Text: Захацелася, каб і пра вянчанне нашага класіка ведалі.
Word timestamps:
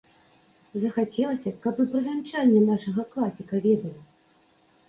Захацелася, 0.85 1.53
каб 1.65 1.83
і 1.85 1.87
пра 1.93 2.01
вянчанне 2.07 2.61
нашага 2.73 3.01
класіка 3.13 3.61
ведалі. 3.67 3.97